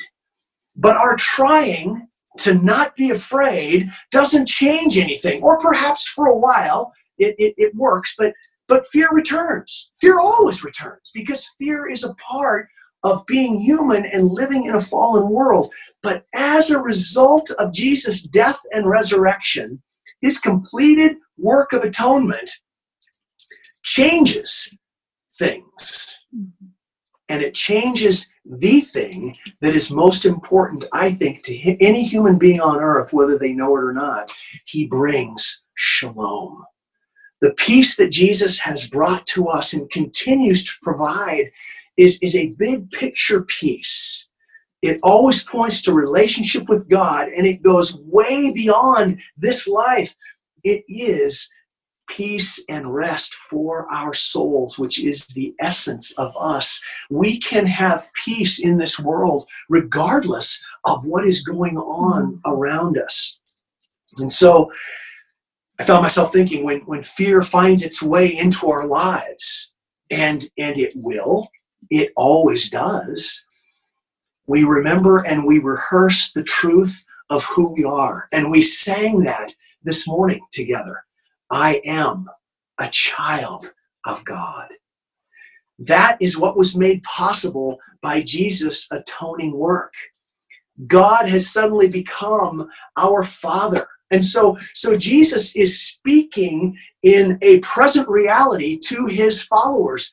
[0.76, 2.08] But our trying
[2.40, 5.42] to not be afraid doesn't change anything.
[5.44, 8.34] Or perhaps for a while it, it, it works, but
[8.68, 9.92] but fear returns.
[10.00, 12.68] Fear always returns because fear is a part
[13.04, 15.74] of being human and living in a fallen world.
[16.02, 19.82] But as a result of Jesus' death and resurrection,
[20.22, 22.50] his completed work of atonement
[23.84, 24.76] changes
[25.34, 26.20] things.
[27.30, 32.62] And it changes the thing that is most important, I think, to any human being
[32.62, 34.34] on earth, whether they know it or not.
[34.66, 36.64] He brings shalom.
[37.42, 41.52] The peace that Jesus has brought to us and continues to provide
[41.98, 44.30] is, is a big picture peace.
[44.82, 50.14] It always points to relationship with God and it goes way beyond this life.
[50.64, 51.50] It is
[52.10, 56.84] peace and rest for our souls, which is the essence of us.
[57.10, 62.54] We can have peace in this world regardless of what is going on mm-hmm.
[62.54, 63.40] around us.
[64.20, 64.72] And so
[65.80, 69.74] I found myself thinking when, when fear finds its way into our lives,
[70.12, 71.48] and, and it will,
[71.94, 73.46] it always does,
[74.48, 78.28] we remember and we rehearse the truth of who we are.
[78.34, 79.54] And we sang that
[79.84, 81.04] this morning together.
[81.52, 82.28] I am
[82.80, 83.74] a child
[84.06, 84.70] of God.
[85.80, 89.94] That is what was made possible by Jesus' atoning work.
[90.88, 93.86] God has suddenly become our Father.
[94.12, 100.12] And so, so Jesus is speaking in a present reality to his followers.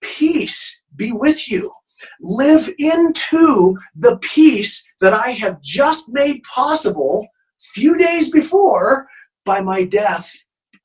[0.00, 1.72] Peace be with you.
[2.20, 7.26] Live into the peace that I have just made possible
[7.74, 9.06] few days before
[9.44, 10.32] by my death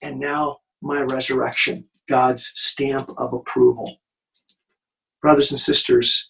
[0.03, 3.97] and now my resurrection, God's stamp of approval.
[5.21, 6.29] Brothers and sisters,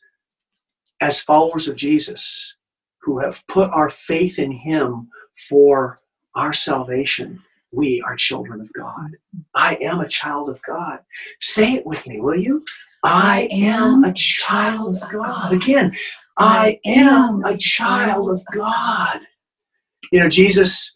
[1.01, 2.55] as followers of Jesus,
[3.01, 5.09] who have put our faith in Him
[5.49, 5.97] for
[6.35, 9.11] our salvation, we are children of God.
[9.53, 10.99] I am a child of God.
[11.41, 12.63] Say it with me, will you?
[13.03, 15.53] I am a child of God.
[15.53, 15.93] Again,
[16.37, 19.19] I am a child of God.
[20.11, 20.93] You know, Jesus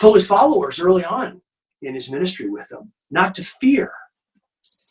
[0.00, 1.40] told his followers early on
[1.82, 3.92] in his ministry with them, not to fear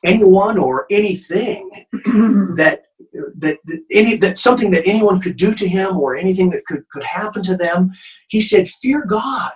[0.03, 2.83] anyone or anything that
[3.37, 6.83] that, that any that something that anyone could do to him or anything that could
[6.91, 7.91] could happen to them.
[8.29, 9.51] He said, "Fear God,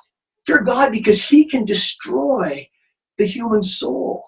[0.45, 2.67] fear God, because He can destroy
[3.17, 4.23] the human soul."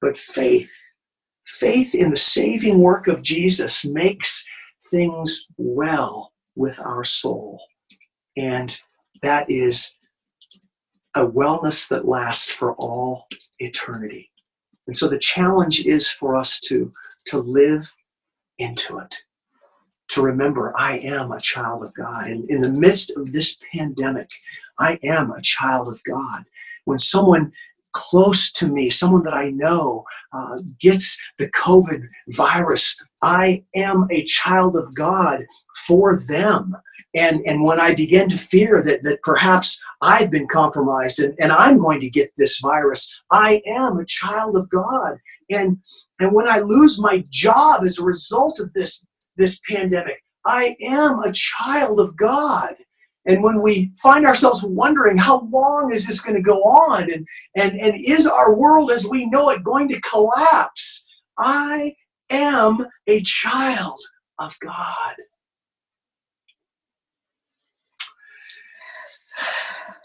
[0.00, 0.72] But faith,
[1.60, 4.44] faith in the saving work of Jesus makes
[4.90, 7.60] things well with our soul.
[8.36, 8.76] And
[9.22, 9.94] that is
[11.14, 13.26] a wellness that lasts for all
[13.58, 14.30] eternity.
[14.86, 16.90] And so the challenge is for us to,
[17.26, 17.94] to live
[18.58, 19.14] into it,
[20.08, 22.28] to remember I am a child of God.
[22.28, 24.28] And in the midst of this pandemic,
[24.78, 26.44] I am a child of God.
[26.86, 27.52] When someone
[27.92, 34.24] close to me, someone that I know, uh, gets the COVID virus, I am a
[34.24, 35.44] child of God
[35.86, 36.76] for them.
[37.14, 41.50] And, and when I begin to fear that, that perhaps I've been compromised and, and
[41.50, 45.18] I'm going to get this virus, I am a child of God.
[45.50, 45.78] And,
[46.20, 49.04] and when I lose my job as a result of this,
[49.36, 52.74] this pandemic, I am a child of God.
[53.26, 57.26] And when we find ourselves wondering how long is this going to go on and,
[57.54, 61.06] and, and is our world as we know it going to collapse,
[61.38, 61.94] I
[62.30, 63.98] am a child
[64.38, 65.16] of God.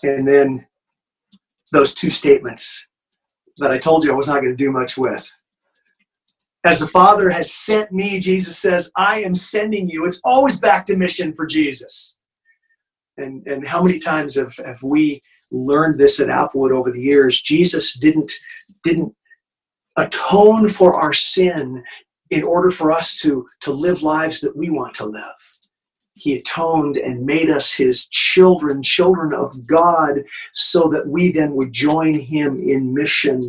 [0.03, 0.67] And then
[1.71, 2.87] those two statements
[3.57, 5.29] that I told you I was not going to do much with.
[6.65, 10.05] As the Father has sent me, Jesus says, I am sending you.
[10.05, 12.14] It's always back to mission for Jesus.
[13.17, 17.41] And, and how many times have, have we learned this at Applewood over the years?
[17.41, 18.31] Jesus didn't,
[18.83, 19.15] didn't
[19.97, 21.83] atone for our sin
[22.31, 25.23] in order for us to, to live lives that we want to live.
[26.13, 31.71] He atoned and made us his children, children of God, so that we then would
[31.71, 33.41] join him in mission.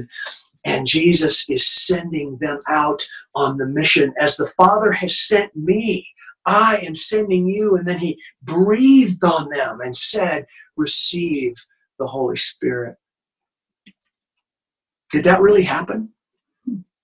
[0.64, 6.06] And Jesus is sending them out on the mission as the Father has sent me.
[6.46, 7.76] I am sending you.
[7.76, 11.54] And then he breathed on them and said, Receive
[11.98, 12.96] the Holy Spirit.
[15.10, 16.10] Did that really happen?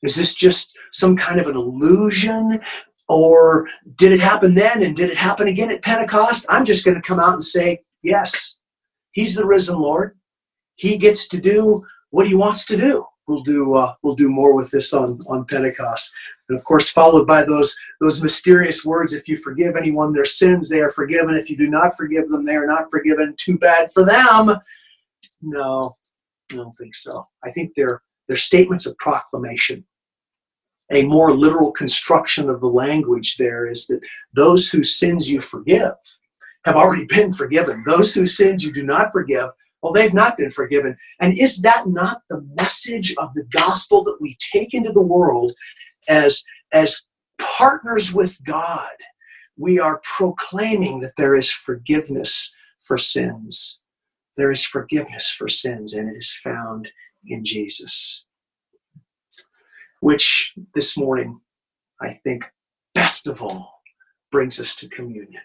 [0.02, 2.60] Is this just some kind of an illusion?
[3.08, 6.46] Or did it happen then and did it happen again at Pentecost?
[6.48, 8.60] I'm just going to come out and say, yes,
[9.12, 10.16] he's the risen Lord.
[10.76, 11.80] He gets to do
[12.10, 13.04] what he wants to do.
[13.28, 16.12] We'll do uh, we'll do more with this on on Pentecost,
[16.52, 20.68] and of course, followed by those those mysterious words: "If you forgive anyone their sins,
[20.68, 21.34] they are forgiven.
[21.34, 24.56] If you do not forgive them, they are not forgiven." Too bad for them.
[25.40, 25.94] No,
[26.52, 27.24] I don't think so.
[27.42, 29.84] I think they're they're statements of proclamation
[30.92, 34.00] a more literal construction of the language there is that
[34.34, 35.94] those whose sins you forgive
[36.66, 37.82] have already been forgiven.
[37.86, 39.48] Those whose sins you do not forgive,
[39.82, 40.96] well, they've not been forgiven.
[41.20, 45.52] And is that not the message of the gospel that we take into the world
[46.08, 47.02] as, as
[47.38, 48.88] partners with God?
[49.56, 53.82] We are proclaiming that there is forgiveness for sins.
[54.36, 56.88] There is forgiveness for sins, and it is found
[57.26, 58.26] in Jesus
[60.02, 61.40] which this morning,
[62.00, 62.44] I think,
[62.92, 63.80] best of all,
[64.32, 65.42] brings us to communion.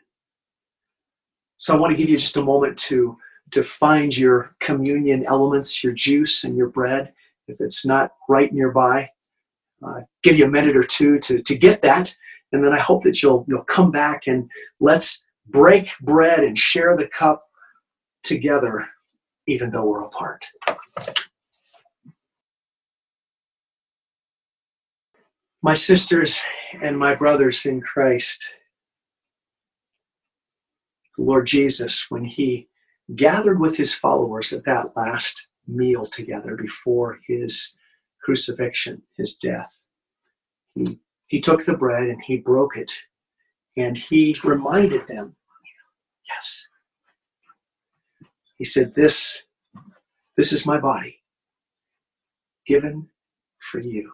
[1.58, 3.18] So I want to give you just a moment to,
[3.52, 7.14] to find your communion elements, your juice and your bread.
[7.48, 9.12] If it's not right nearby,
[9.86, 12.16] uh, give you a minute or two to, to get that.
[12.52, 14.50] And then I hope that you'll, you'll come back and
[14.80, 17.44] let's break bread and share the cup
[18.24, 18.88] together,
[19.48, 20.46] even though we're apart.
[25.62, 26.42] My sisters
[26.82, 28.54] and my brothers in Christ,
[31.18, 32.68] the Lord Jesus, when he
[33.16, 37.76] gathered with his followers at that last meal together before his
[38.28, 39.86] crucifixion, his death,
[40.76, 42.92] he, he took the bread and he broke it
[43.78, 45.34] and he reminded them,
[46.28, 46.68] yes.
[48.58, 49.46] He said, This,
[50.36, 51.22] this is my body
[52.66, 53.08] given
[53.60, 54.12] for you.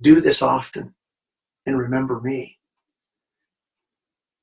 [0.00, 0.94] Do this often
[1.66, 2.56] and remember me.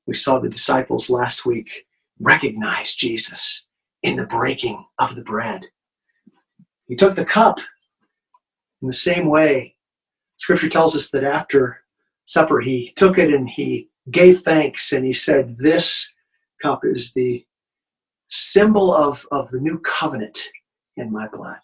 [0.06, 1.88] We saw the disciples last week
[2.20, 3.66] recognize Jesus
[4.04, 5.66] in the breaking of the bread.
[6.88, 7.58] He took the cup
[8.82, 9.75] in the same way.
[10.38, 11.82] Scripture tells us that after
[12.25, 16.13] supper, he took it and he gave thanks and he said, This
[16.61, 17.45] cup is the
[18.28, 20.39] symbol of, of the new covenant
[20.97, 21.59] in my blood.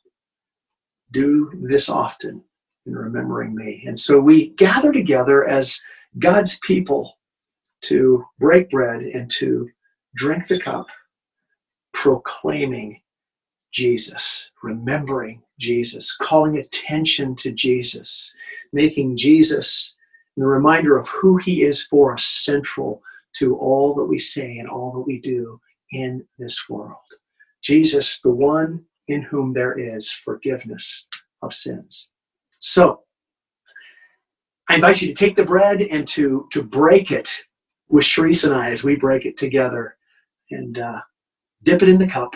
[1.12, 2.44] Do this often
[2.86, 3.84] in remembering me.
[3.88, 5.82] And so we gather together as
[6.20, 7.18] God's people
[7.84, 9.70] to break bread and to
[10.16, 10.88] drink the cup,
[11.94, 13.02] proclaiming
[13.74, 18.34] Jesus, remembering Jesus, calling attention to Jesus,
[18.72, 19.98] making Jesus
[20.38, 23.02] the reminder of who he is for us central
[23.34, 25.60] to all that we say and all that we do
[25.92, 26.98] in this world.
[27.62, 31.08] Jesus, the one in whom there is forgiveness
[31.42, 32.12] of sins.
[32.60, 33.02] So,
[34.70, 37.30] I invite you to take the bread and to, to break it
[37.90, 39.98] with Sharice and I as we break it together
[40.52, 41.02] and uh,
[41.64, 42.36] dip it in the cup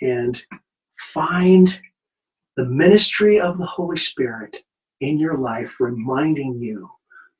[0.00, 0.40] and
[0.98, 1.80] find
[2.56, 4.56] the ministry of the Holy Spirit
[5.00, 6.88] in your life, reminding you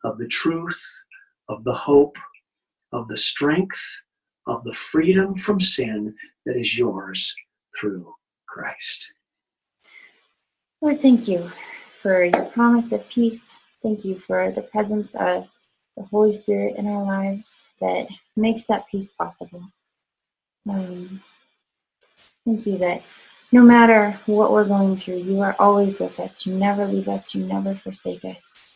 [0.05, 0.83] of the truth,
[1.49, 2.17] of the hope,
[2.93, 3.81] of the strength,
[4.47, 6.15] of the freedom from sin
[6.47, 7.35] that is yours
[7.79, 8.13] through
[8.49, 9.13] Christ.
[10.81, 11.51] Lord, thank you
[12.01, 13.53] for your promise of peace.
[13.83, 15.49] Thank you for the presence of
[15.97, 19.63] the Holy Spirit in our lives that makes that peace possible.
[20.69, 21.23] Um,
[22.45, 23.03] thank you that
[23.53, 26.47] no matter what we're going through, you are always with us.
[26.47, 28.73] You never leave us, you never forsake us.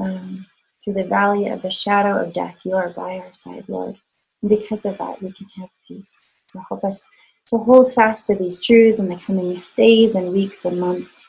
[0.00, 0.46] Um,
[0.82, 3.96] through the valley of the shadow of death, you are by our side, Lord.
[4.42, 6.12] And because of that, we can have peace.
[6.50, 7.04] So help us
[7.50, 11.22] to hold fast to these truths in the coming days and weeks and months.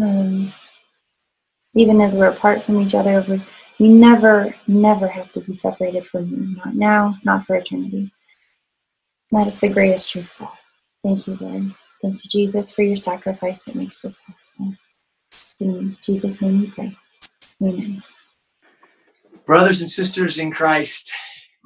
[0.00, 0.52] Um,
[1.74, 3.40] even as we're apart from each other, we,
[3.78, 6.56] we never, never have to be separated from you.
[6.56, 8.12] Not now, not for eternity.
[9.30, 10.58] That is the greatest truth of all.
[11.04, 11.72] Thank you, Lord.
[12.02, 14.74] Thank you, Jesus, for your sacrifice that makes this possible.
[15.60, 16.96] In Jesus' name we pray.
[17.62, 18.02] Amen.
[19.46, 21.12] Brothers and sisters in Christ,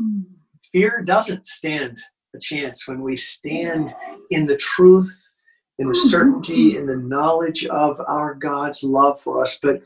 [0.00, 0.24] mm.
[0.70, 1.98] fear doesn't stand
[2.34, 3.92] a chance when we stand
[4.30, 5.30] in the truth,
[5.78, 6.78] in the certainty, mm-hmm.
[6.78, 9.58] in the knowledge of our God's love for us.
[9.62, 9.82] But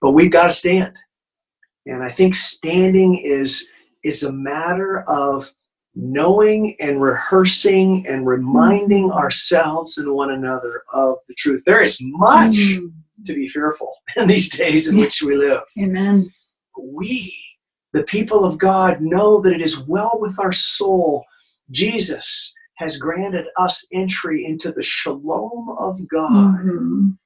[0.00, 0.96] but we've got to stand.
[1.86, 3.68] And I think standing is
[4.04, 5.52] is a matter of
[6.02, 11.62] knowing and rehearsing and reminding ourselves and one another of the truth.
[11.66, 12.92] There is much Mm.
[13.26, 15.62] to be fearful in these days in which we live.
[15.78, 16.30] Amen.
[16.80, 17.32] We,
[17.92, 21.24] the people of God, know that it is well with our soul.
[21.70, 26.60] Jesus has granted us entry into the shalom of God.
[26.64, 27.18] Mhm.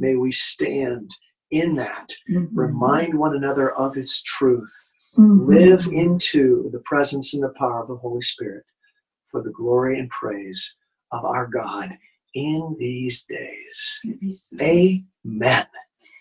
[0.00, 1.10] May we stand
[1.50, 2.48] in that, Mhm.
[2.52, 4.72] remind one another of its truth,
[5.18, 5.48] Mhm.
[5.48, 8.64] live into the presence and the power of the Holy Spirit
[9.28, 10.78] for the glory and praise
[11.12, 11.98] of our God
[12.34, 14.00] in these days.
[14.62, 15.66] Amen.